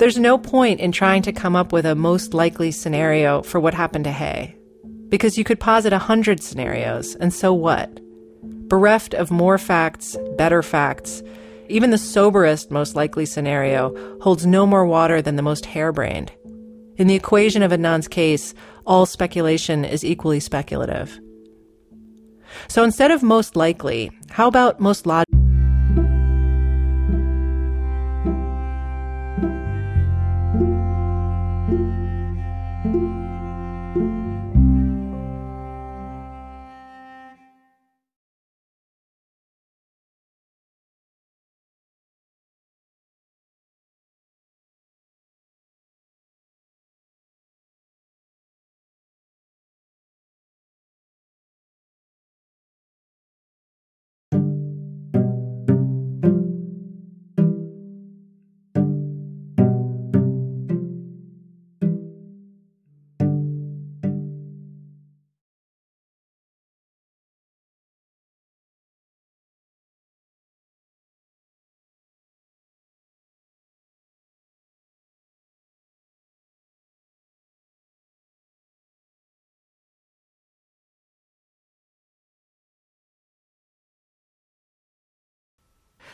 [0.00, 3.74] There's no point in trying to come up with a most likely scenario for what
[3.74, 4.56] happened to Hae,
[5.10, 8.00] because you could posit a hundred scenarios, and so what?
[8.42, 11.22] Bereft of more facts, better facts,
[11.68, 16.32] even the soberest most likely scenario holds no more water than the most harebrained.
[16.96, 18.54] In the equation of Adnan's case,
[18.86, 21.20] all speculation is equally speculative.
[22.68, 25.29] So instead of most likely, how about most logical?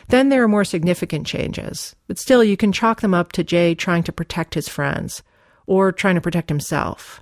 [0.09, 3.75] Then there are more significant changes, but still you can chalk them up to Jay
[3.75, 5.21] trying to protect his friends
[5.65, 7.21] or trying to protect himself.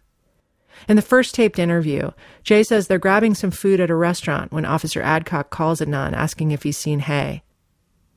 [0.88, 2.12] In the first taped interview,
[2.44, 6.52] Jay says they're grabbing some food at a restaurant when Officer Adcock calls Adnan asking
[6.52, 7.42] if he's seen Hae.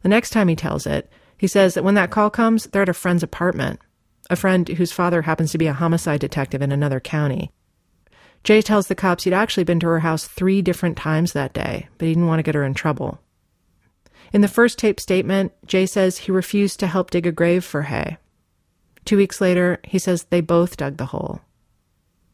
[0.02, 2.88] The next time he tells it, he says that when that call comes, they're at
[2.88, 3.80] a friend's apartment,
[4.28, 7.52] a friend whose father happens to be a homicide detective in another county.
[8.44, 11.88] Jay tells the cops he'd actually been to her house three different times that day,
[11.96, 13.20] but he didn't want to get her in trouble.
[14.32, 17.82] In the first tape statement, Jay says he refused to help dig a grave for
[17.82, 18.18] Hae.
[19.04, 21.40] Two weeks later, he says they both dug the hole.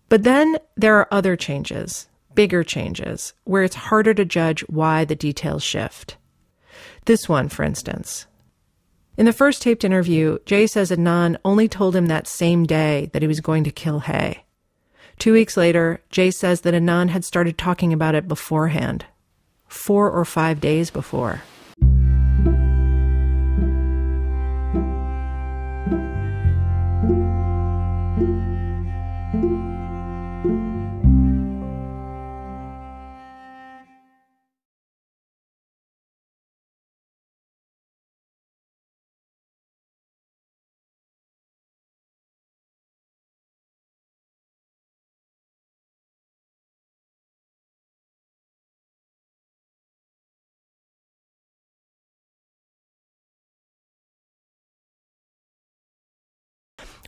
[0.08, 5.14] But then there are other changes, bigger changes, where it's harder to judge why the
[5.14, 6.16] details shift.
[7.04, 8.26] This one, for instance.
[9.16, 13.22] In the first taped interview, Jay says Adnan only told him that same day that
[13.22, 14.42] he was going to kill Hae.
[15.20, 19.06] Two weeks later, Jay says that Adnan had started talking about it beforehand,
[19.68, 21.42] four or five days before.
[28.16, 28.28] thank
[29.34, 29.73] you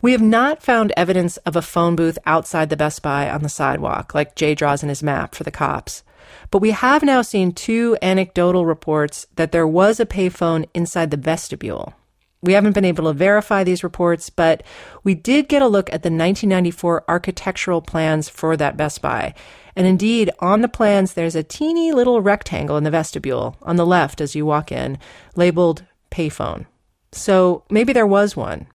[0.01, 3.49] We have not found evidence of a phone booth outside the Best Buy on the
[3.49, 6.03] sidewalk, like Jay draws in his map for the cops.
[6.51, 11.17] But we have now seen two anecdotal reports that there was a payphone inside the
[11.17, 11.93] vestibule.
[12.41, 14.61] We haven't been able to verify these reports, but
[15.03, 19.33] we did get a look at the 1994 architectural plans for that Best Buy.
[19.75, 23.85] And indeed, on the plans, there's a teeny little rectangle in the vestibule on the
[23.85, 24.99] left as you walk in,
[25.35, 26.67] labeled payphone.
[27.11, 28.67] So maybe there was one.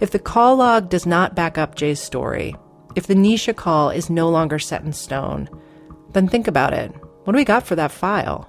[0.00, 2.54] If the call log does not back up Jay's story,
[2.94, 5.48] if the Nisha call is no longer set in stone,
[6.12, 6.90] then think about it.
[7.24, 8.48] What do we got for that file?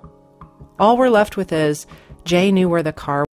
[0.80, 1.86] All we're left with is
[2.25, 3.25] Jay knew where the car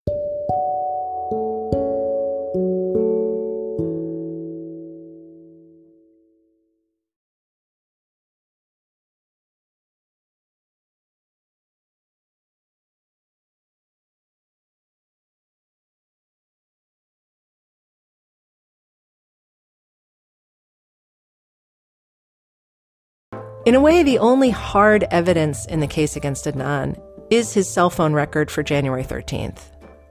[23.70, 27.00] In a way, the only hard evidence in the case against Adnan
[27.30, 29.60] is his cell phone record for January 13th.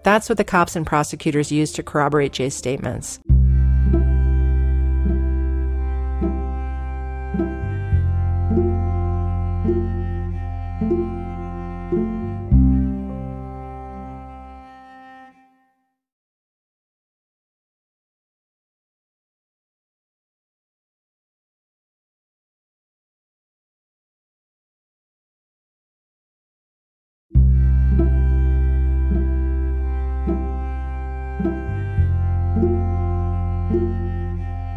[0.01, 3.19] That's what the cops and prosecutors used to corroborate Jay's statements.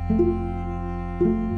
[0.09, 1.52] Música